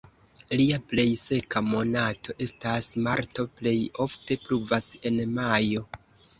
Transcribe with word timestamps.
Lia 0.61 0.77
plej 0.93 1.05
seka 1.23 1.61
monato 1.67 2.35
estas 2.47 2.89
marto, 3.09 3.47
plej 3.61 3.77
ofte 4.09 4.41
pluvas 4.49 4.91
en 5.13 5.25
majo. 5.41 5.89